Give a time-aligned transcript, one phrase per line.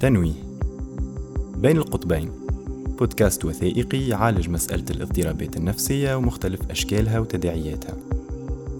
[0.00, 0.32] تنويه
[1.56, 2.30] بين القطبين.
[2.98, 7.96] بودكاست وثائقي يعالج مسألة الاضطرابات النفسية ومختلف أشكالها وتداعياتها.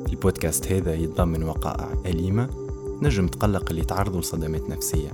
[0.08, 2.48] البودكاست هذا يتضمن وقائع أليمة
[3.02, 5.10] نجم تقلق اللي تعرضوا لصدمات نفسية.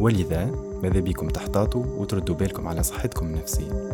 [0.00, 0.50] ولذا
[0.82, 3.90] ماذا بيكم تحتاطوا وتردوا بالكم على صحتكم النفسية؟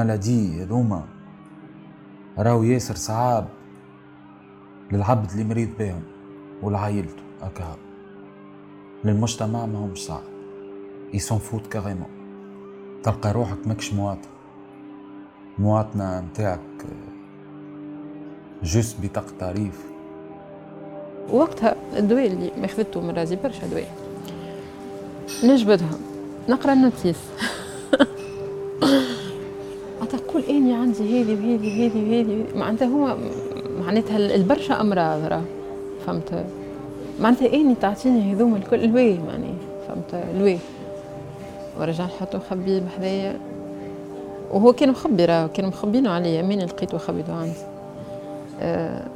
[0.00, 1.04] ال maladies هذوما.
[2.38, 3.48] راهو ياسر صعاب
[4.92, 6.02] للعبد اللي مريض بهم
[6.62, 7.76] ولعائلته هكا.
[9.04, 10.22] للمجتمع ما هو مش صعب.
[11.14, 12.08] ils s'en foutent carrément
[13.02, 14.28] تلقى روحك ماكش مواطن.
[15.58, 16.60] المواطنة متاعك
[18.62, 19.84] juste بطاقة تعريف
[21.30, 23.94] وقتها الدواء اللي ماخذته من رازي برشا دواء.
[25.44, 26.00] نجبدهم
[26.48, 27.18] نقرأ النوتيس.
[31.22, 33.16] هذه وهذه وهذه وهذه معناتها هو
[33.80, 35.42] معناتها البرشا امراض راه
[36.06, 36.44] فهمت؟
[37.20, 39.54] معناتها اني تعطيني هذوما الكل؟ الواي معني
[39.88, 40.58] فهمت؟ الواي
[41.80, 43.36] ورجع نحطو خبيه بحذايا.
[44.50, 46.42] وهو كان مخبي راه كان مخبينه عليا.
[46.42, 47.58] مين لقيته خبيته عندي؟
[48.60, 49.06] أه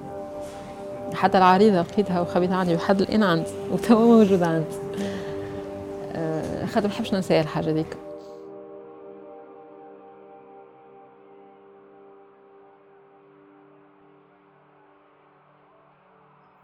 [1.15, 4.65] حتى العريضة لقيتها وخبيتها عندي وحد الان عندي وتوا موجود عندي.
[6.13, 7.97] أه خاطر ما نحبش ننسى الحاجة ذيك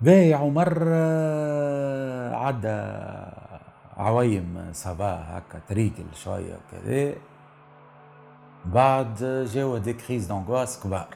[0.01, 0.89] باهي عمر
[2.35, 2.83] عدى
[3.97, 7.15] عويم صباح هكا تريكل شوية كذا
[8.67, 11.09] بعد جاوا دي كريز دونغواس كبار.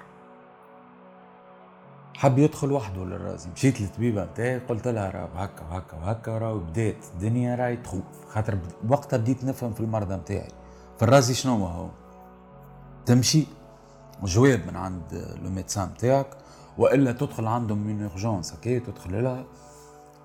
[2.17, 3.51] حب يدخل وحده للرازي.
[3.51, 8.03] مشيت للطبيبة بتاعي قلت لها راه هكا وهكا وهكا راه بدات الدنيا راهي تخوف.
[8.29, 8.59] خاطر
[8.89, 10.49] وقتها بديت نفهم في المرضى بتاعي
[10.97, 11.89] في الرازي شنو هو؟
[13.07, 13.47] تمشي
[14.23, 16.27] جواب من عند le médecin بتاعك
[16.79, 19.45] وإلا تدخل عندهم من urgence هكا تدخل لها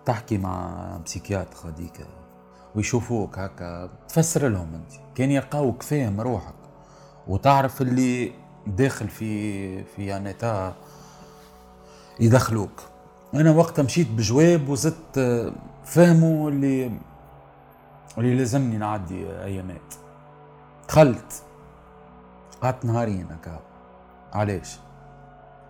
[0.05, 2.07] تحكي مع psychiatre هذيك
[2.75, 3.89] ويشوفوك هكا.
[4.07, 4.91] تفسر لهم أنت.
[5.15, 6.53] كان يلقاوك فاهم روحك.
[7.27, 8.31] وتعرف اللي
[8.67, 10.75] داخل في في un état
[12.19, 12.83] يدخلوك.
[13.33, 15.53] أنا وقتها مشيت بجواب وزدت
[15.85, 16.91] فهموا اللي
[18.17, 19.93] اللي لازمني نعدي أيامات.
[20.87, 21.43] دخلت.
[22.61, 23.59] قعدت نهارين هكا.
[24.33, 24.79] علاش؟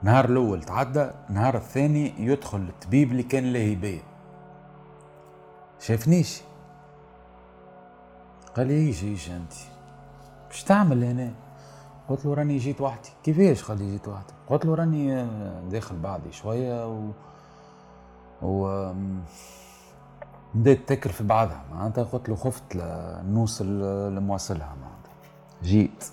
[0.03, 4.01] نهار الأول تعدى نهار الثاني يدخل الطبيب اللي كان لاهي بيا
[5.79, 6.41] شافنيش
[8.57, 9.53] قال لي إيش إيش أنت؟
[10.47, 11.31] باش تعمل هنا؟
[12.09, 13.09] قلت له راني جيت وحدي.
[13.23, 15.27] كيفاش قال لي جيت وحدي؟ قلت له راني
[15.69, 17.11] داخل بعضي شوية و
[18.41, 18.91] و
[20.55, 21.63] بديت تاكل في بعضها.
[21.71, 22.63] معناتها قلت له خفت
[23.25, 23.65] نوصل
[24.15, 25.13] لمواصلها معناتها.
[25.63, 26.05] جيت.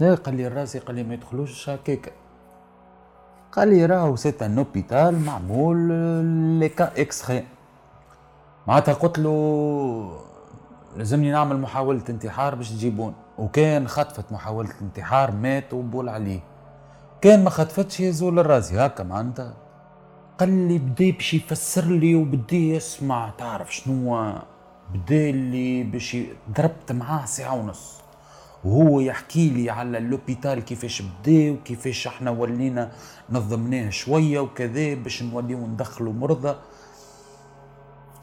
[0.00, 2.12] لا قال لي الراسي قال لي ما يدخلوش هكاك
[3.56, 7.42] قال لي راهو سيت ان أوبيتال معمول كا اكسخي
[8.66, 10.20] معناتها قلت له
[10.96, 13.14] لازمني نعمل محاولة انتحار باش تجيبون.
[13.38, 16.40] وكان خطفت محاولة انتحار مات وبول عليه.
[17.20, 19.54] كان ما خطفتش يزول الرازي هكا معناتها.
[20.38, 24.32] قال لي بدا باش يفسر لي وبدا يسمع تعرف شنو
[24.94, 26.16] بدا لي باش
[26.56, 28.00] ضربت معاه ساعة ونص.
[28.64, 32.92] وهو يحكي لي على اللوبيتال كيفاش بدا وكيفاش إحنا ولينا
[33.30, 36.56] نظمناه شوية وكذا باش نوليو ندخلوا مرضى.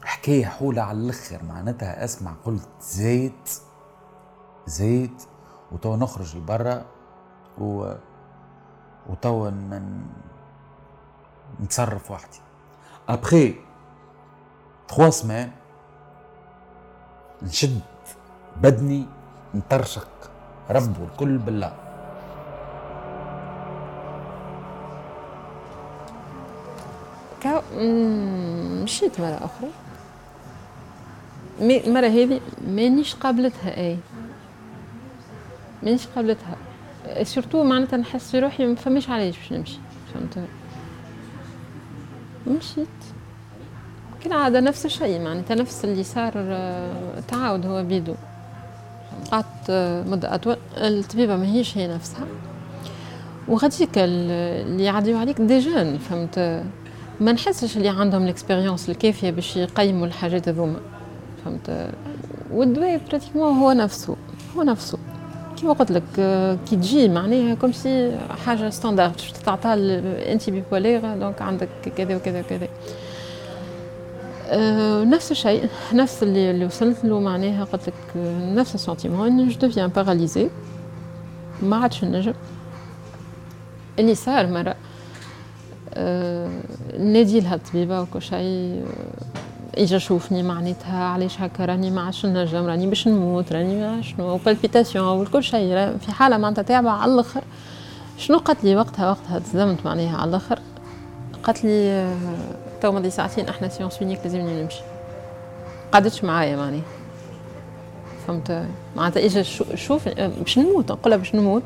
[0.02, 3.50] حكاية حولة على الأخر معناتها أسمع قلت زيت
[4.66, 5.22] زيت
[5.72, 6.84] وتوا نخرج لبرا
[7.58, 7.94] و
[9.10, 10.00] وتوا من
[11.60, 12.40] نتصرف وحدي.
[13.08, 13.54] ابخي
[14.88, 15.50] تخوا سمان
[17.42, 17.80] نشد
[18.56, 19.06] بدني
[19.54, 20.08] نطرشق
[20.70, 21.72] رب والكل بالله.
[27.42, 27.62] كا
[28.82, 29.70] مشيت مرة أخرى.
[31.60, 33.98] المرة هذه مانيش قابلتها أي.
[35.82, 36.56] مانيش قابلتها.
[37.22, 39.78] surtout معناتها نحس في روحي ما فماش علاش باش نمشي
[40.14, 40.48] فهمت؟
[42.46, 42.88] مشيت.
[44.24, 48.14] كالعادة نفس الشيء معناتها نفس اللي صار آه، تعاود هو بيدو.
[49.34, 49.70] قعدت
[50.08, 52.26] مدة أطول الطبيبة ماهيش هي نفسها.
[53.48, 56.62] وغاديك اللي يعديو عليك des gens فهمت؟
[57.20, 60.80] ما نحسش اللي عندهم ال expérience الكافية باش يقيموا الحاجات هذوما
[61.44, 61.90] فهمت؟
[62.52, 64.16] والدواء pratiquement هو نفسه
[64.56, 64.98] هو نفسه.
[65.56, 66.02] كيما قلت لك
[66.68, 69.74] كي تجي معناها comme si حاجة standard باش تعطى
[70.32, 72.68] انت bipolaire donc عندك كذا وكذا وكذا.
[74.46, 77.94] أه نفس الشيء نفس اللي, اللي وصلت له معناها قلت لك
[78.54, 80.50] نفس ال sentiment إنه je deviens paralysée
[81.62, 82.34] ما عادش نجم.
[83.98, 84.74] اللي صار مرة
[85.94, 86.50] أه
[86.98, 88.84] نادي لها الطبيبة وكل شيء
[89.74, 95.20] إجا شوفني معناتها علاش هكا راني ما عادش نجم راني باش نموت راني شنو palpitations
[95.20, 97.42] وكل شيء في حالة معناتها تعبه على الآخر.
[98.18, 100.58] شنو قالت لي وقتها؟ وقتها تصدمت معناها على الآخر.
[101.42, 102.16] قالت لي آه،
[102.84, 104.82] تو ماضي ساعتين إحنا séance finie ك لازمني نمشي.
[105.92, 106.80] قعدتش معايا معني
[108.26, 108.66] فهمت؟
[108.96, 109.42] معناتها إجا
[109.74, 111.62] شوف آه، باش نموت نقول لها باش نموت.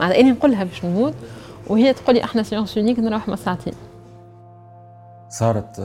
[0.00, 1.14] معناتها إني نقول لها باش نموت
[1.66, 3.72] وهي تقول لي إحنا séance finie ك نروح ما ساعتين.
[5.28, 5.78] صارت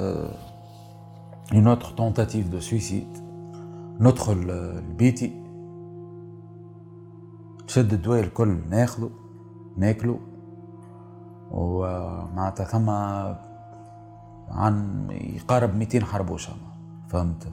[1.54, 3.18] une autre tentative de suicide
[4.00, 4.38] ندخل
[4.78, 5.44] لبيتي
[7.68, 9.10] تشد الدواء الكل ناخذه
[9.78, 10.20] ناكله.
[11.52, 12.90] ومعناتها ثم
[14.52, 16.54] عن يقارب 200 حربوشة.
[17.10, 17.48] فهمت؟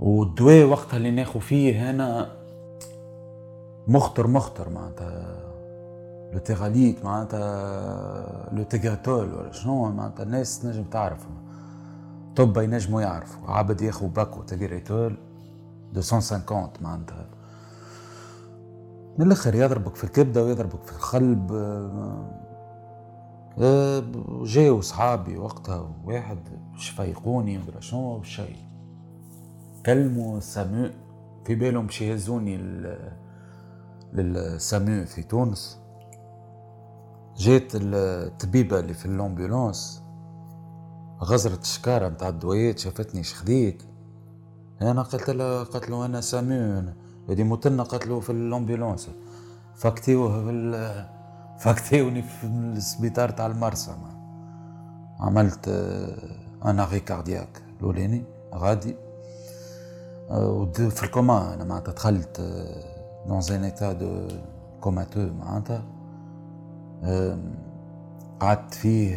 [0.00, 2.28] والدواء وقتها اللي ناخذ فيه هنا
[3.88, 5.44] مخطر مخطر معناتها.
[6.32, 11.26] لو تيغاليت معناتها لو تيغاتول ولا شنو معناتها الناس تنجم تعرف
[12.36, 15.16] طب ينجموا يعرفوا عبد ياخذ باكو تيغريتول
[15.94, 17.26] 250 معناتها.
[19.18, 21.52] من الآخر يضربك في الكبدة ويضربك في القلب
[24.42, 26.38] جاو صحابي وقتها واحد
[26.76, 28.56] شفيقوني ولا شنو شيء
[29.86, 30.90] كلموا سامو
[31.44, 32.56] في بالهم باش يهزوني
[34.12, 35.80] للسامو في تونس.
[37.36, 40.02] جات الطبيبة اللي في الأمبولانس
[41.22, 43.82] غزرت الشكارة متاع الدويات شافتني شخديت.
[44.82, 46.82] أنا قلت لها قلت له أنا سامو
[47.28, 49.08] هذه متنا قتلوه في الأمبولانس.
[49.74, 50.50] فاكتيوه في
[51.58, 53.94] فاكتيوني في السبيطار تاع المرسى
[55.20, 55.68] عملت
[56.64, 58.22] أنا غي كاردياك الاولاني
[58.54, 58.96] غادي
[60.90, 62.40] في الكوما أنا معناتها دخلت
[63.26, 64.28] دون ان ايتا دو
[64.80, 65.82] كوماتو معناتها
[68.40, 69.16] قعدت فيه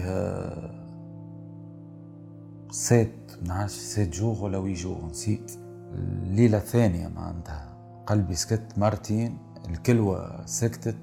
[2.72, 5.51] سيت نعرفش سيت جوغ ولا وي جوغ نسيت
[5.94, 7.69] الليلة الثانية معناتها
[8.06, 9.38] قلبي سكت مرتين
[9.69, 10.95] الكلوة سكتت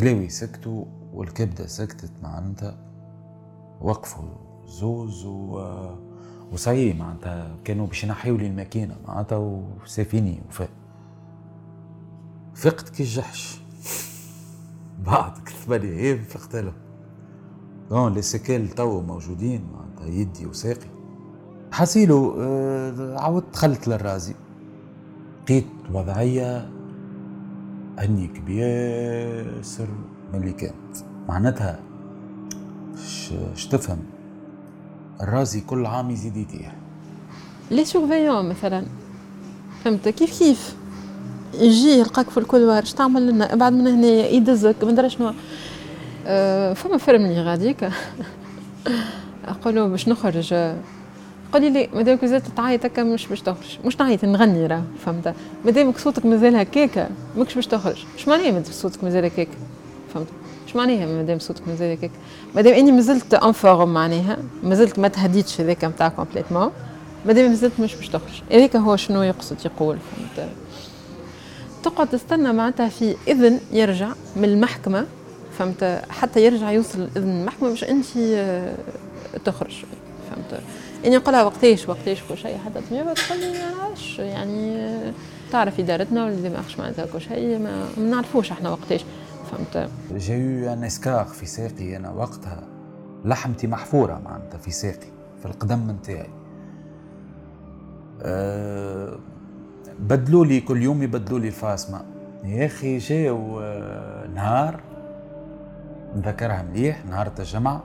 [0.00, 2.76] كلاوي سكتوا والكبدة سكتت معناتها
[3.80, 4.28] وقفوا
[4.66, 5.64] زوز و
[6.52, 10.68] وصحيح معناتها كانوا باش ينحيوا لي الماكينة معناتها وسافيني وفاء.
[12.54, 13.60] فقت كي الجحش
[15.06, 16.72] بعد ثمانية أيام فقت لهم
[17.90, 20.90] دون لي سيكيل تو موجودين معناتها يدي وساقي.
[21.72, 24.34] حسيلو آه عاودت دخلت للرازي.
[25.42, 26.70] لقيت وضعية
[28.00, 29.88] أنيك بياسر
[30.32, 30.96] من اللي كانت
[31.28, 31.80] معناتها
[33.56, 33.98] ش تفهم؟
[35.22, 36.72] الرازي كل عام يزيد يطيح
[37.70, 38.84] لي سورفيون مثلا.
[39.84, 40.76] فهمت؟ كيف كيف؟
[41.54, 42.82] يجي يلقاك في الكولوار.
[42.82, 44.76] اش تعمل لنا؟ ابعد من هنا يدزك.
[44.84, 45.32] ما ندري شنو؟
[46.26, 47.84] أه فما فرمني غاديك.
[49.48, 50.54] أقول له باش نخرج.
[51.52, 53.78] قولي لي مادامك مازال تعيط هكا مش باش تخرج.
[53.84, 58.04] مش تعيط نغني راه فهمت؟ مادامك صوتك مازال هكاكا ماكش باش تخرج.
[58.18, 59.48] اش معناها مادام صوتك مازال هكاك؟
[60.14, 60.26] فهمت؟
[60.68, 62.10] اش معناها مادام صوتك مازال هكاك؟
[62.54, 66.70] مادام اني مازلت en forme معناها مازلت ما تهديتش هذاك نتاع complètement
[67.26, 68.42] مادام مازلت مش باش تخرج.
[68.52, 69.98] هذاك هو شنو يقصد يقول
[70.36, 70.48] فهمت؟
[71.82, 75.06] تقعد تستنى معناتها في إذن يرجع من المحكمة
[75.58, 78.74] فهمت؟ حتى يرجع يوصل اذن المحكمة باش أنت آه،
[79.44, 79.74] تخرج.
[80.30, 80.62] فهمت؟
[81.06, 84.96] إني نقولها وقتاش وقتاش كل شيء حتى تمام تقول لي ما نعرفش يعني
[85.52, 89.04] تعرف ادارتنا ولا ما معناتها كل شيء ما, نعرفوش إحنا وقتاش.
[89.50, 92.62] فهمت؟ جاي ان اسكار في ساقي أنا وقتها.
[93.24, 95.06] لحمتي محفورة معناتها في ساقي
[95.40, 96.30] في القدم نتاعي.
[98.22, 99.18] أه
[99.98, 102.02] بدلوا لي كل يوم يبدلوا لي الفاسمه
[102.44, 104.80] يا أخي جاو أه نهار
[106.16, 107.82] نذكرها مليح نهار الجمعه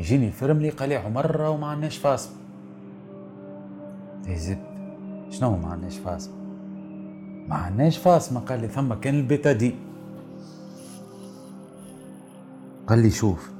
[0.00, 2.30] يجيني الفرملي قال لي عمر وما عندناش فاصل.
[4.28, 4.58] زبد
[5.30, 6.30] شنو ما عندناش فاصل؟
[7.48, 9.74] ما عندناش فاصل قال لي ثم كان البيتادي
[12.86, 13.50] قال لي شوف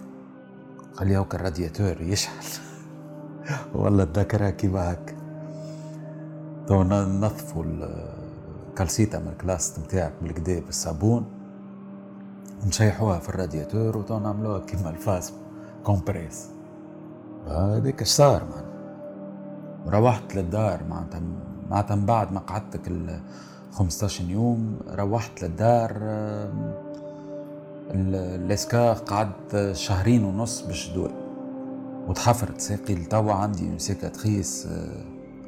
[0.96, 2.44] قال لي هوك الرادياتور يشعل
[3.74, 5.14] والله اتذكرها كيما هكا
[6.66, 7.64] تو نظفوا
[8.70, 11.24] الكالسيتا من الكلاس نتاعك بالكدا بالصابون
[12.66, 15.34] نشيحوها في الرادياتور وتو نعملوها كيما الفاسم
[15.84, 16.48] كومبريس.
[17.48, 18.64] هذيك إيش صار مان
[19.86, 21.20] روحت للدار معناتها
[21.70, 23.20] معناتها من بعد ما قعدتك ال
[23.72, 25.92] 15 يوم روحت للدار
[27.90, 31.12] الاسكار قعدت شهرين ونص باش دواء
[32.08, 34.68] وتحفرت ساقي لتوا عندي cicatrice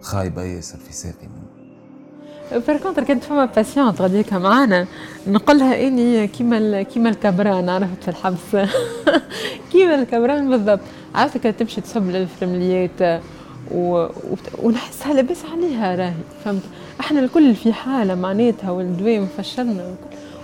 [0.01, 1.29] خايبة ياسر في ساقي
[2.59, 4.87] par contre كانت فما patiente غاديك معانا
[5.27, 8.69] نقولها إني كيما كيما الكبران عرفت في الحبس؟
[9.73, 10.81] كيما الكبران بالضبط.
[11.15, 13.23] عرفت كانت تمشي تصب الفرمليات
[13.71, 14.07] و...
[14.63, 16.13] ونحسها لاباس عليها راهي
[16.45, 16.63] فهمت؟
[17.01, 19.95] إحنا الكل في حالة معناتها والدواء مفشلنا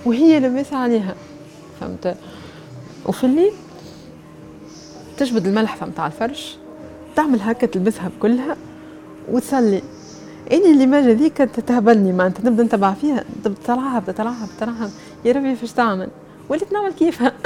[0.04, 1.14] وهي لاباس عليها
[1.80, 2.16] فهمت؟
[3.06, 3.52] وفي الليل
[5.16, 6.56] تجبد الملح فهمت على الفرش
[7.16, 8.56] تعمل هكا تلبسها بكلها
[9.28, 9.82] وتصلي.
[10.52, 13.24] إني اللي ما ذيك تهبلني معناتها نبدأ نتبع فيها.
[13.66, 14.90] تلعب تلعب تلعب.
[15.24, 16.08] يا ربي فاش تعمل؟
[16.48, 17.32] وليت نعمل كيفها.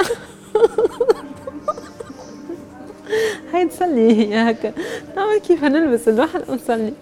[3.53, 4.73] هاي تصلي هي هكا.
[5.15, 6.93] نعمل كيفها نلبس الواحد ونصلي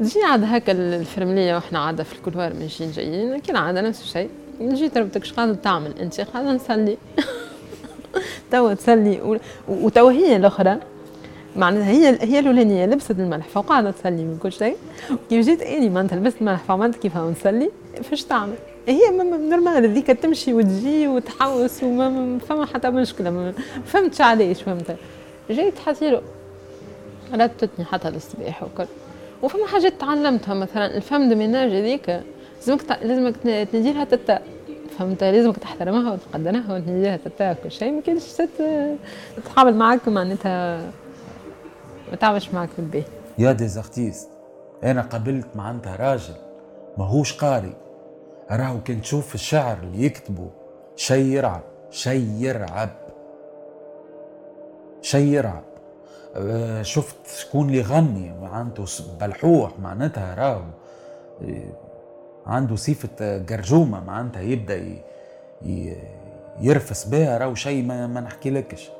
[0.00, 4.30] تجي عاد هكا الفرملية وإحنا عادة في الكولوار ماشيين جايين كان عادة نفس الشيء.
[4.60, 6.96] نجي تربتك شقادة تعمل أنت قاعدة نصلي
[8.52, 10.78] توا تصلي وتوا هي الأخرى.
[11.56, 14.76] معناتها هي هي الأولانية لبست الملح فقاعده تصلي من كل شيء.
[15.30, 17.70] كيف جيت إني معناتها لبست الملح فعملت كيفها ونصلي
[18.02, 18.54] فاش تعمل؟
[18.88, 19.00] هي
[19.50, 23.52] نورمال هذيك تمشي وتجي وتحوس وما فما حتى مشكلة ما
[23.84, 24.96] فهمتش علاش فهمت.
[25.50, 26.20] جيت حسيرو
[27.34, 28.86] ردتني حتى الصباح وكل
[29.42, 32.20] وفما حاجات تعلمتها مثلا الفم دو ميناج هذيك
[32.66, 34.38] لازمك لازمك تنادي لها تتا
[34.98, 38.22] فهمت؟ لازمك تحترمها وتقدرها وتنادي لها تتا كل شيء ما كانش
[39.42, 40.90] تتعامل معاك معناتها
[42.12, 43.06] ما تعملش معك البيت
[43.38, 44.28] يا ديزارتيست
[44.84, 46.34] أنا قابلت معناتها راجل
[46.98, 47.74] ماهوش قاري.
[48.50, 50.50] راهو كان تشوف الشعر اللي يكتبه
[50.96, 52.90] شي يرعب شي يرعب
[55.02, 55.62] شي يرعب
[56.36, 58.84] أه شفت شكون اللي يغني معناته
[59.20, 60.62] بلحوح معناتها راهو.
[61.42, 61.72] أه،
[62.46, 64.96] عنده صفة جرجومة معناتها يبدأ
[66.60, 68.90] يرفس بها راهو شيء ما, ما نحكي لكش.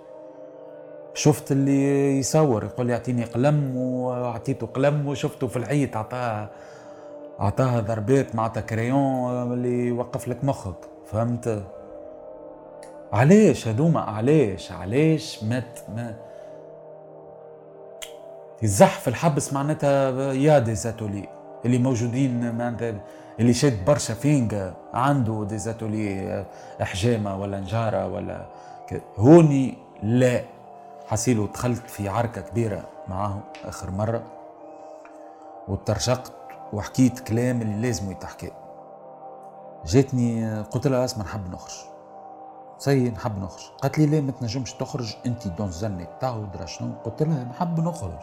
[1.14, 6.50] شفت اللي يصور يقول لي اعطيني قلم واعطيته قلم وشفته في العيد اعطاها
[7.40, 10.74] اعطاها ضربات معناتها كريون اللي يوقف لك مخك
[11.06, 11.62] فهمت؟
[13.12, 16.14] علاش هذوما علاش علاش مات ما
[18.62, 21.28] الزحف الحبس معناتها y a des ateliers
[21.64, 22.94] اللي موجودين معناتها
[23.40, 26.44] اللي شاد برشا فينجا عنده des ateliers
[26.80, 28.46] حجامه ولا نجارة ولا
[29.18, 30.40] هوني لا.
[31.12, 34.22] حسيلو دخلت في عركة كبيرة معاهم آخر مرة.
[35.68, 36.32] وترشقت
[36.72, 38.50] وحكيت كلام اللي لازم يتحكي.
[39.84, 41.74] جاتني قلت لها اسمع نحب نخرج.
[42.78, 43.62] سي نحب نخرج.
[43.82, 48.22] قالت لي ليه ما تنجمش تخرج انت دون زنك تعود شنو؟ قلت لها نحب نخرج.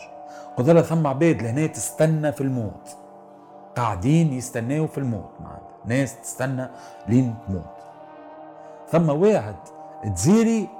[0.58, 2.98] قلت لها ثم عباد لهنا تستنى في الموت.
[3.78, 5.78] قاعدين يستناو في الموت معناتها.
[5.86, 6.70] ناس تستنى
[7.08, 7.64] لين تموت.
[8.92, 9.56] ثم واحد
[10.16, 10.79] تزيري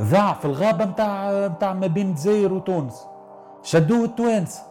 [0.00, 3.06] ذاع في الغابة متاع متاع ما بين الجزائر وتونس.
[3.62, 4.62] شدوه التوانسة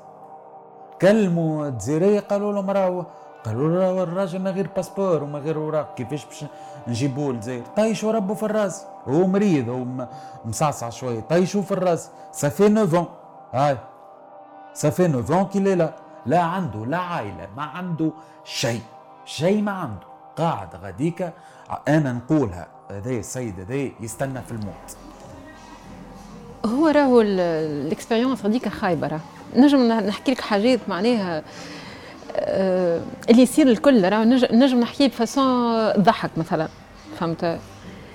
[1.01, 3.05] كلموا الجزائرية قالوا لهم راهو
[3.45, 6.45] قالوا له الراجل ما غير باسبور وما غير أوراق كيفاش باش
[6.87, 8.85] نجيبوه للجزائر؟ طيشوا ربه في الراس.
[9.07, 10.07] هو مريض هو
[10.45, 11.19] مصعصع شوية.
[11.19, 12.09] طيشوا في الراس.
[12.31, 13.05] سافي نوفون
[13.53, 13.77] هاي.
[14.73, 15.93] سافي نوفون كي لا
[16.25, 18.11] لا عنده لا عائلة ما عنده
[18.43, 18.81] شيء.
[19.25, 20.07] شيء ما عنده.
[20.37, 21.31] قاعد غاديكا.
[21.87, 22.67] أنا نقولها.
[22.91, 24.97] هذا السيد هذا يستنى في الموت.
[26.65, 29.19] هو راهو ال expérience هذيك خايبه راه
[29.55, 31.43] نجم نحكي لك حاجات معناها
[32.35, 36.67] آه اللي يصير الكل راه نجم نحكي ب façon تضحك مثلا
[37.19, 37.59] فهمت؟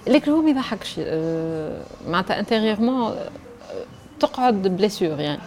[0.07, 3.31] لكن هو ما يضحكش آه معناتها intérieurement آه،
[4.21, 5.41] تقعد blessure يعني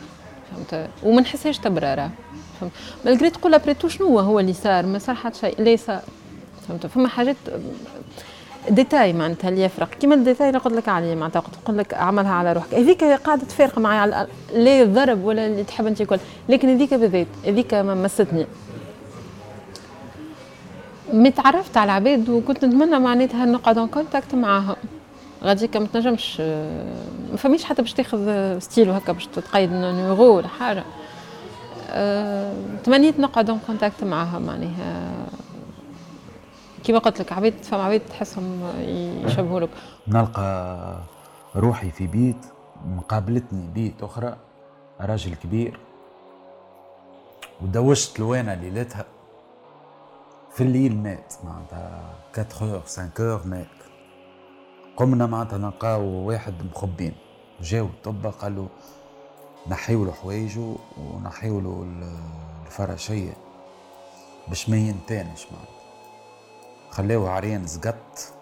[0.51, 2.11] فهمت؟ وما نحسهاش تبرا راه
[2.59, 2.71] فهمت؟
[3.05, 5.85] malgré تقول après tout شنو هو اللي صار؟ ما صار حتى شيء ليس
[6.67, 7.35] فهمت؟ فما حاجات
[8.69, 9.89] ديتاي معناتها اللي يفرق.
[9.89, 12.73] كيما ال détail اللي قلت لك عليه معناتها قلت لك اعملها على روحك.
[12.73, 17.27] هذيك قاعدة تفارق معي على لا الضرب ولا اللي تحب أنت الكل لكن هذيك بالذات
[17.45, 18.45] هذيك مستني.
[21.13, 24.75] متعرفت على العباد وكنت نتمنى معناتها نقعد en contact معاهم
[25.43, 26.39] غاديك ما تنجمش
[27.31, 30.83] ما فماش حتى باش تاخذ ستيل هكا باش تقيد numéro ولا حاجة.
[31.89, 32.53] أه...
[32.83, 35.11] تمنيت نقعد en contact معاهم معناها.
[36.83, 38.71] كيما قلت لك عبيد فما عبيد تحسهم
[39.25, 39.69] يشبهوا لك
[40.07, 40.97] نلقى
[41.55, 42.45] روحي في بيت
[42.85, 44.37] مقابلتني بيت أخرى
[45.01, 45.79] راجل كبير.
[47.61, 49.05] ودوشت لوانا ليلتها.
[50.51, 53.67] في الليل مات معناتها 4 اور 5 اور مات.
[54.97, 57.13] قمنا معناتها نلقاو واحد مخبين.
[57.61, 58.67] جاو الطب قالوا
[59.67, 61.87] نحيوا له حوايجه ونحيوا له
[62.65, 63.33] الفراشية.
[64.47, 65.80] باش ما ينتانش معناتها.
[66.91, 68.33] خلاه عريان زقط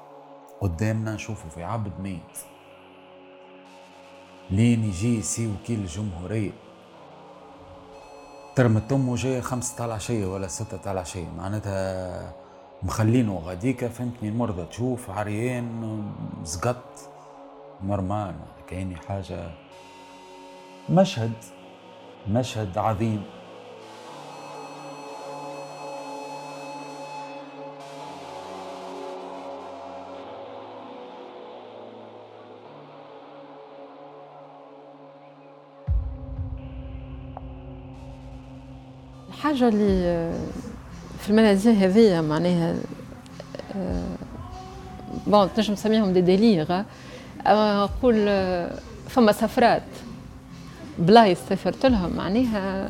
[0.62, 2.38] قدامنا نشوفه في عبد ميت
[4.50, 6.52] لين يجي سي وكيل الجمهورية
[8.56, 12.34] ترمت أمه جاية خمسة تاع العشية ولا ستة تاع العشية معناتها
[12.84, 16.04] مخلينه غاديكا فهمتني؟ المرضى تشوف عريان
[16.44, 16.84] زقط.
[17.84, 18.36] normal
[18.68, 19.52] كايني حاجة
[20.90, 21.34] مشهد
[22.28, 23.24] مشهد عظيم.
[39.40, 40.34] الحاجة اللي
[41.20, 42.76] في المنازل هذه معناها
[45.28, 46.82] bon تنجم تسميهم des délires
[47.48, 48.16] نقول
[49.10, 49.84] فما سفرات.
[50.98, 52.90] بلايص سافرت لهم معناها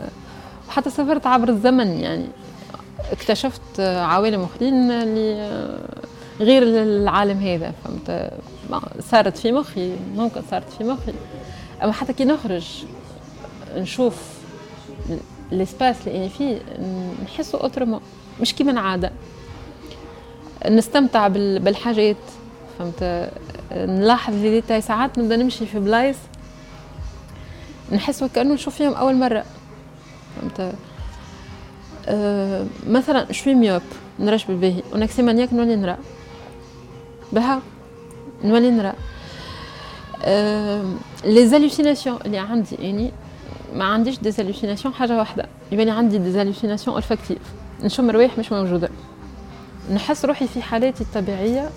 [0.70, 2.26] حتى سافرت عبر الزمن يعني.
[3.12, 5.78] اكتشفت عوالم أخرين اللي
[6.40, 8.32] غير العالم هذا فهمت؟
[9.00, 11.14] صارت في مخي ممكن صارت في مخي.
[11.84, 12.86] أما حتى كي نخرج
[13.76, 14.40] نشوف
[15.52, 16.62] ال espace اللي اني فيه
[17.26, 18.02] نحسه autrement
[18.42, 19.12] مش كيما العادة.
[20.70, 22.18] نستمتع بالحاجات
[22.80, 23.30] فهمت؟
[23.72, 26.18] نلاحظ les détails ساعات نبدأ نمشي في بلايص
[27.92, 29.46] نحس وكأنه نشوف فيهم أول مرة
[30.36, 30.74] فهمت؟
[32.08, 33.82] أه مثلا شوي myope
[34.20, 34.84] نراش بالباهي.
[34.94, 35.98] و en accès maniaque نولي نرى.
[37.32, 37.62] بها؟
[38.44, 38.94] نولي نرى.
[40.24, 43.12] أه les hallucinations اللي عندي يعني
[43.76, 45.46] ما عنديش des hallucinations حاجة واحدة.
[45.72, 47.38] يبان عندي des hallucinations olfactives
[47.84, 48.90] نشم روايح مش موجودة.
[49.94, 51.70] نحس روحي في حالاتي الطبيعية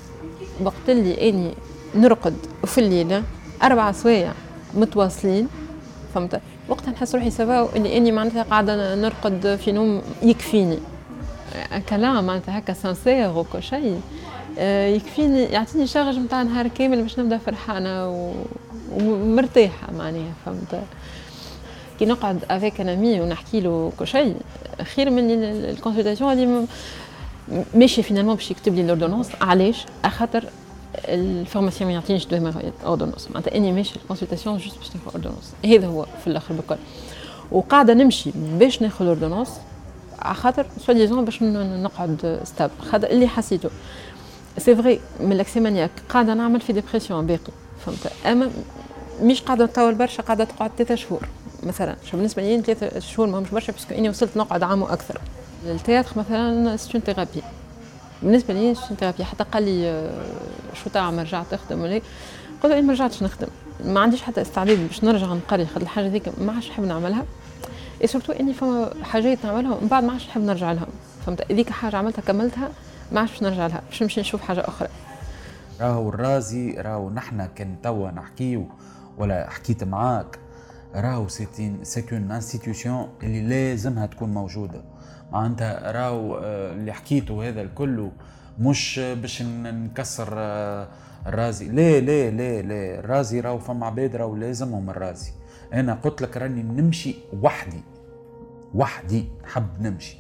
[0.65, 1.55] وقت اللي أني
[1.95, 3.23] نرقد وفي الليل
[3.63, 4.33] أربع سوايع
[4.75, 5.49] متواصلين
[6.15, 10.79] فهمت؟ وقتها نحس روحي سوا اللي أني معناتها قاعدة نرقد في نوم يكفيني.
[11.89, 14.01] كلام معناتها هكا sincère وكل شيء.
[14.59, 18.09] آه، يكفيني يعطيني charge نتاع نهار كامل باش نبدأ فرحانة
[18.93, 20.83] ومرتاحة معناها فهمت؟
[22.03, 24.37] كي نقعد avec un ami ونحكي له كل شيء
[24.95, 26.67] خير من ال consultation هذه
[27.75, 30.45] ماشي finalement باش يكتب لي l'ordonnance علاش؟ خاطر
[30.99, 32.53] ال pharmacien ما يعطينيش دوا
[32.87, 36.55] sans ordonnance معناتها إني ماشي ال consultation juste باش ناخذ ordonnance هذا هو في الآخر
[36.55, 36.77] بكل.
[37.53, 39.51] وقاعدة نمشي باش ناخذ ordonnance
[40.19, 43.71] على خاطر soi-disant باش نقعد stable خاطر اللي حسيته.
[44.59, 47.53] c'est vrai من ال accès maniaque قاعدة نعمل في dépression باقي.
[47.87, 48.51] فهمت؟ أما
[49.23, 51.29] مش قاعدة نطول برشا قاعدة تقعد ثلاثة شهور.
[51.63, 55.21] مثلا بالنسبة لي ثلاثة شهور ما مش برشا parce que إني وصلت نقعد عام وأكثر
[55.67, 57.43] ال théâtre مثلا c'est une thérapie
[58.23, 60.25] بالنسبة لي c'est une thérapie حتى قال لي آه،
[60.75, 62.01] شو تعمل رجعت تخدم ولا؟
[62.63, 63.49] قلت له ما رجعتش نخدم.
[63.85, 67.25] ما عنديش حتى استعداد باش نرجع نقري خاطر الحاجة ذيك ما عادش نحب نعملها.
[68.03, 70.87] et surtout إني فما حاجات نعملها ومن بعد ما عادش نحب نرجع لهم
[71.27, 72.71] فهمت؟ هذيك حاجة عملتها كملتها
[73.13, 73.83] ما عادش نرجع لها.
[73.91, 74.89] باش نمشي نشوف حاجة أخرى.
[75.81, 78.67] راهو الرازي راهو نحنا كان توا نحكيو
[79.19, 80.39] ولا حكيت معاك.
[80.95, 84.83] راهو c'est une institution اللي لازمها تكون موجودة.
[85.33, 88.11] معناتها راهو آه، اللي حكيته هذا الكل
[88.59, 90.89] مش باش نكسر آه،
[91.27, 91.69] الرازي.
[91.69, 92.99] لا لا لا لا.
[92.99, 95.33] الرازي راهو فما عباد راهو لازمهم الرازي.
[95.73, 97.81] أنا قلت لك راني نمشي وحدي.
[98.75, 100.17] وحدي نحب نمشي.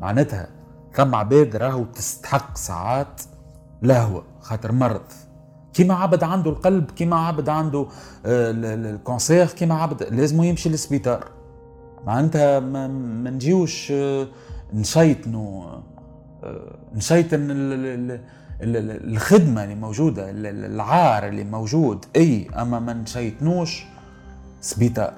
[0.00, 0.48] معناتها
[0.94, 3.22] ثم عباد راهو تستحق ساعات
[3.82, 5.02] لهوة خاطر مرض.
[5.74, 7.86] كيما عبد عنده القلب كيما عبد عنده
[8.26, 11.24] آه، الكونسير كيما عبد لازم يمشي للسبيطار.
[12.06, 14.26] معناتها ما نجيوش آه،
[14.74, 15.64] نشيطنوا
[16.44, 17.38] آه، نشيطن
[18.60, 22.04] الخدمة اللي موجودة العار اللي موجود.
[22.16, 23.84] إي أما ما نشيطنوش
[24.60, 25.14] سبيطار.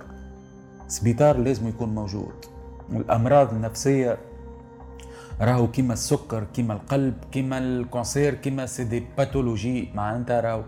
[0.88, 2.33] سبيطار لازم يكون موجود.
[2.93, 4.19] الامراض النفسية
[5.42, 10.62] راهو كيما السكر كيما القلب كيما ال cancer كيما c'est des pathologies معناتها راهو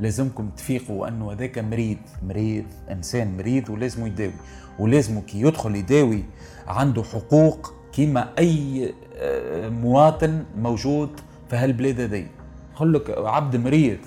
[0.00, 4.32] لازمكم تفيقوا أنه هذاك مريض مريض إنسان مريض ولازم يداوي.
[4.78, 6.24] ولازم كي يدخل يداوي
[6.68, 12.26] عنده حقوق كيما أي آه، مواطن موجود في هالبلاد هذي
[12.74, 13.98] نقول لك عبد مريض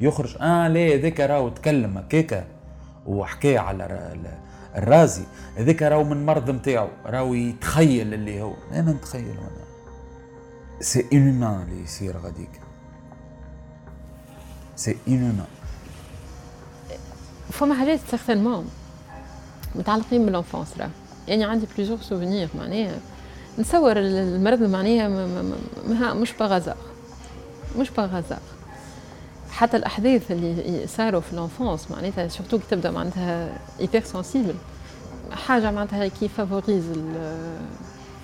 [0.00, 2.44] يخرج آه لا هذاك راهو تكلم هكاكا
[3.06, 4.12] وحكى على
[4.76, 5.22] الرازي.
[5.56, 8.54] هذاك راهو من مرض نتاعو راهو يتخيل اللي هو.
[8.72, 9.63] أنا نتخيل أنا
[10.80, 12.60] c'est inhumain اللي يصير غاديك
[14.76, 15.46] c'est inhumain
[17.50, 18.70] فما حاجات certainement
[19.74, 20.90] متعلقين بال enfance راه
[21.28, 22.98] يعني عندي plusieurs souvenirs معناها.
[23.58, 26.76] نصور المرض معناها مش par hasard
[27.78, 28.40] مش par hasard
[29.50, 34.54] حتى الأحداث اللي صاروا في ال enfance معناتها surtout كي تبدأ معناتها hyper sensible
[35.32, 36.84] حاجة معناتها qui favorise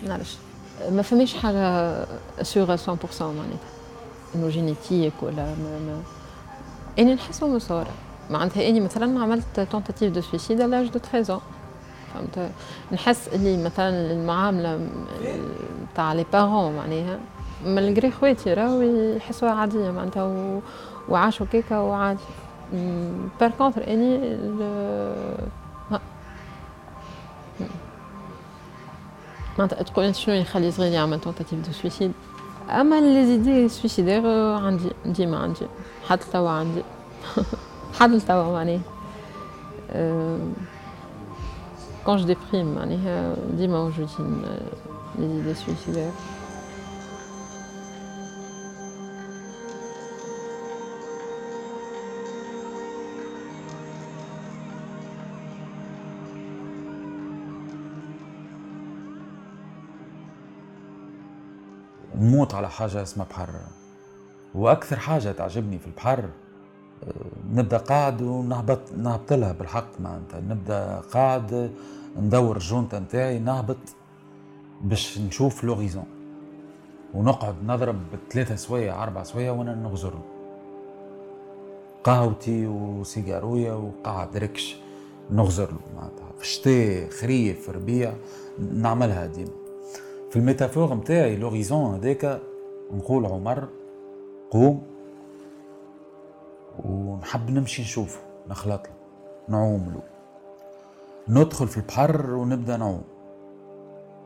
[0.06, 0.36] نعرفش.
[0.88, 1.94] ما فماش حاجة
[2.42, 3.70] sûre 100% معناتها.
[4.34, 6.02] إنه génétique ولا ما, ما
[6.98, 7.90] يعني نحسو مصورة
[8.30, 11.40] معناتها اني مثلا عملت tentative de suicide على deux 13
[12.14, 12.50] فهمت؟
[12.92, 14.88] نحس اللي مثلا المعاملة
[15.94, 17.18] تاع les parents معناها.
[17.64, 18.80] malgré خواتي راهو
[19.16, 20.60] يحسوها عادية معناتها
[21.08, 22.20] وعاشوا كيكا وعادي.
[23.40, 24.36] par contre اني
[29.60, 32.12] معناتها تقول شنو يخلي صغير يعمل tentative de suicide؟
[32.70, 34.26] أما les idées suicidaires
[34.56, 35.66] عندي ديما عندي.
[36.08, 36.82] حتى توا عندي.
[37.98, 38.80] حتى توا معناها.
[42.04, 44.42] quand je déprime معناها ديما موجودين
[45.18, 46.10] les idées suicidaires.
[62.40, 63.48] نموت على حاجة اسمها بحر.
[64.54, 66.24] وأكثر حاجة تعجبني في البحر
[67.52, 70.40] نبدأ قاعد ونهبط نهبط لها بالحق معناتها.
[70.40, 71.72] نبدأ قاعد
[72.16, 73.76] ندور الجونتا نتاعي نهبط
[74.80, 76.04] باش نشوف لوغيزون.
[77.14, 78.00] ونقعد نضرب
[78.30, 80.14] ثلاثة سوايع أربع سوايع وأنا نغزر.
[82.04, 84.76] قهوتي وسيجارويا وقعد ركش
[85.30, 86.32] نغزر له معناتها.
[86.36, 88.12] في الشتاء خريف ربيع
[88.58, 89.69] نعملها ديما.
[90.30, 92.40] في ال métaphore نتاعي l'horizon هذاك
[92.92, 93.68] نقول عمر
[94.50, 94.82] قوم
[96.84, 98.92] ونحب نمشي نشوفه نخلط له
[99.48, 100.02] نعوم له
[101.28, 103.02] ندخل في البحر ونبدأ نعوم.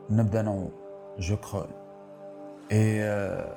[0.09, 0.71] نبدأ نعوم
[1.19, 1.67] je crawle
[2.71, 3.55] اي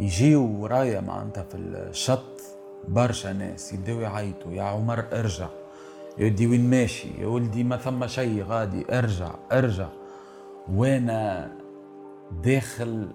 [0.00, 2.40] يجيو ورايا معناتها في الشط
[2.88, 5.48] برشا ناس يبداو يعيطوا يا عمر ارجع.
[6.18, 9.88] يا وين ماشي؟ يا ولدي ما ثم شيء غادي ارجع ارجع.
[10.68, 11.50] وأنا
[12.42, 13.10] داخل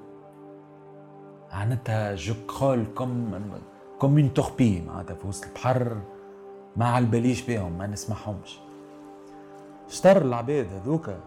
[1.52, 3.52] معناتها je crawle comme
[4.00, 5.98] comme une torpille معناتها في وسط البحر
[6.76, 8.60] ما على باليش بيهم ما نسمعهمش.
[9.88, 11.20] شطر العباد هذوكا.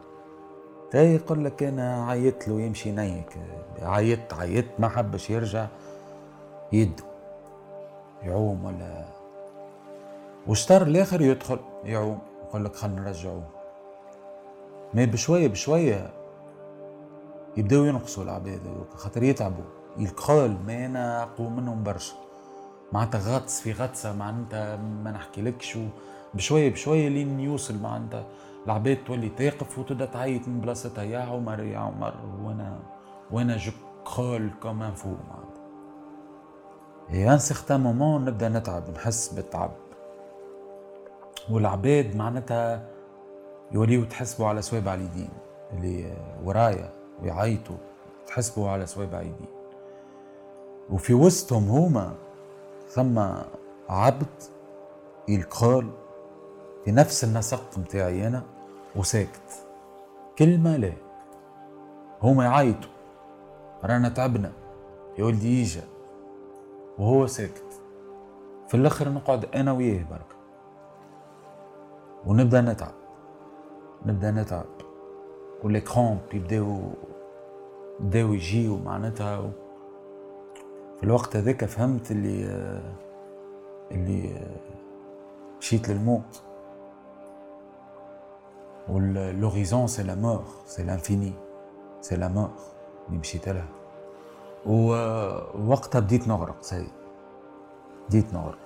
[0.90, 3.38] تا يقول لك أنا عيطت له يمشي نيك
[3.82, 5.66] عيطت عيطت ما حبش يرجع
[6.72, 7.04] يدو
[8.22, 9.04] يعوم ولا؟
[10.46, 13.57] وشطر الآخر يدخل يعوم يقول لك خلينا نرجعوه.
[14.94, 16.10] ما بشوية بشوية
[17.56, 18.60] يبداو ينقصوا العباد
[18.96, 19.64] خاطر يتعبوا.
[19.98, 22.14] الكخول ما أنا اقوى منهم برشا.
[22.92, 25.78] معناتها غطس في غطسة معناتها ما نحكي لكش
[26.34, 28.24] بشوية بشوية لين يوصل معناتها
[28.66, 32.78] العباد تولي تقف وتبدا تعيط من بلاصتها يا عمر يا عمر وأنا
[33.30, 33.72] وأنا je
[34.04, 35.62] crawle comme fou معناتها.
[37.10, 39.70] et un certain moment نبدا نتعب نحس بالتعب
[41.50, 42.88] والعباد معناتها
[43.72, 45.30] يوليو تحسبوا على سوابع اليدين
[45.72, 46.90] اللي ورايا
[47.22, 47.76] ويعيطوا
[48.26, 49.48] تحسبوا على سوابع ايدين
[50.90, 52.14] وفي وسطهم هما
[52.88, 53.18] ثم
[53.88, 54.42] عبد
[55.28, 55.90] يلقى
[56.84, 58.42] في نفس النسق متاعي أنا
[58.96, 59.66] وساكت.
[60.38, 60.92] كلمة لا
[62.22, 62.90] هما يعيطوا.
[63.84, 64.52] رانا تعبنا
[65.18, 65.82] يا ولدي يجا
[66.98, 67.80] وهو ساكت.
[68.68, 70.36] في الآخر نقعد أنا وياه برك
[72.26, 72.97] ونبدأ نتعب.
[74.06, 74.66] نبدا نتعب
[75.64, 76.80] ولي كرامب يبداو
[78.00, 79.50] بداو يجيو معناتها
[80.96, 82.44] في الوقت هذاك فهمت اللي
[83.90, 84.40] اللي
[85.60, 86.42] مشيت للموت
[88.88, 91.32] وال l'horizon c'est la mort c'est l'infini
[92.00, 92.50] c'est la mort
[93.08, 93.68] اللي مشيت لها
[94.66, 96.86] ووقتها بديت نغرق c'est
[98.08, 98.58] بديت نغرق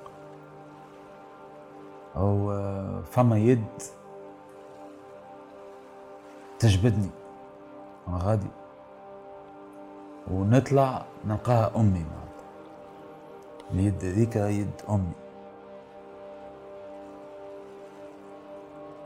[2.16, 2.52] où
[3.02, 3.64] فما يد
[6.62, 7.11] تجبدني.
[8.09, 8.46] أنا غادي.
[10.31, 12.48] ونطلع نلقاها أمي معناتها
[13.70, 15.12] اليد هذيك يد أمي.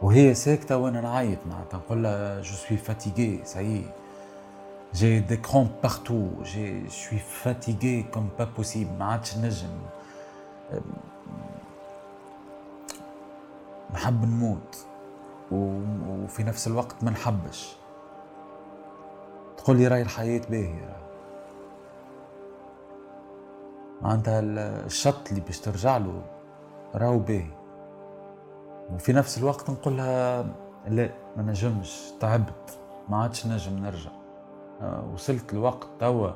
[0.03, 1.79] وهي ساكتة وأنا نعيط معناتها.
[1.79, 3.83] نقول لها je suis fatigué ça y est
[4.95, 9.79] j'ai des crampes partout je suis fatigué comme pas possible ما عادش نجم.
[13.95, 14.87] نحب نموت.
[15.53, 17.77] وفي نفس الوقت ما نحبش.
[19.57, 20.97] تقول لي راهي الحياة باهية.
[24.03, 24.41] معناتها
[24.87, 26.23] الشط اللي باش ترجع له
[26.95, 27.51] راهو باهي.
[28.95, 30.47] وفي نفس الوقت نقول لها
[30.89, 32.79] لا ما نجمش تعبت
[33.09, 34.11] ما عادش نجم نرجع.
[34.81, 36.31] آه، وصلت الوقت توا.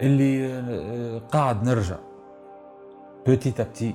[0.00, 1.96] اللي آه، قاعد نرجع.
[3.26, 3.94] بوتي تبتي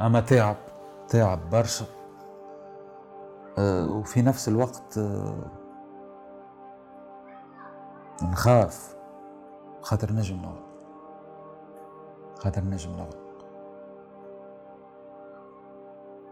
[0.00, 0.56] أما تعب
[1.08, 1.84] تعب برشا.
[3.58, 5.50] أه وفي نفس الوقت أه
[8.22, 8.98] نخاف.
[9.82, 10.60] خاطر نجم نوم
[12.38, 13.16] خاطر نجم نغلط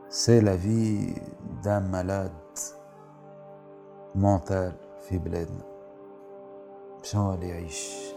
[0.09, 1.07] سي لا في
[1.63, 2.33] دام مالاد
[4.15, 5.63] مونتال في بلادنا
[6.99, 8.13] باش هو اللي يعيش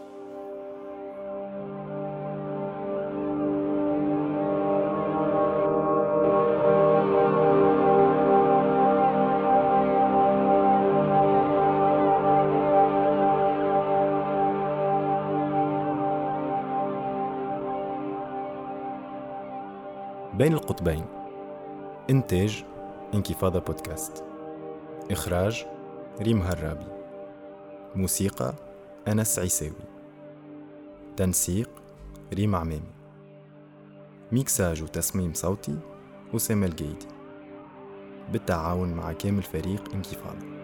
[20.40, 21.06] بين القطبين.
[22.10, 22.66] إنتاج
[23.14, 24.24] انكفاضة بودكاست.
[25.12, 25.66] إخراج
[26.22, 26.86] ريم هرابي.
[27.96, 28.54] موسيقى
[29.08, 29.72] أنس عيساوي.
[31.18, 31.70] تنسيق
[32.34, 32.92] ريم عمامي.
[34.32, 35.80] ميكساج وتصميم صوتي
[36.36, 37.08] أسامة الجيدي
[38.32, 40.59] بالتعاون مع كامل فريق انكفاضة.